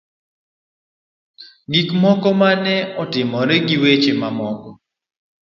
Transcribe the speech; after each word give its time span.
Gik 1.71 1.89
moko 2.01 2.29
ma 2.39 2.49
ne 2.63 2.75
otimore 3.01 3.55
gi 3.67 3.75
weche 3.83 4.11
mamoko. 4.21 4.69